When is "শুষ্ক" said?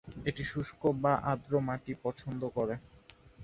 0.45-0.81